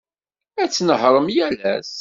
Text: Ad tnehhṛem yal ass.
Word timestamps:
Ad 0.61 0.69
tnehhṛem 0.71 1.27
yal 1.35 1.55
ass. 1.73 1.89